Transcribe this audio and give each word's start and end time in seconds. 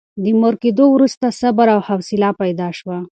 د 0.23 0.25
مور 0.39 0.55
کېدو 0.63 0.85
وروسته 0.91 1.25
صبر 1.39 1.67
او 1.75 1.79
حوصله 1.87 2.29
پیدا 2.41 2.67
شوه. 2.77 2.97